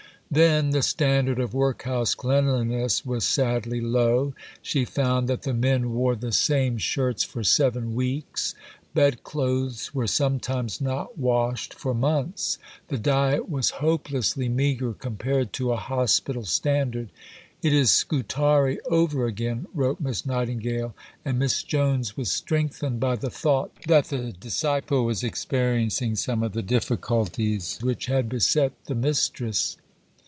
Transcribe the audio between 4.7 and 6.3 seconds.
found that the men wore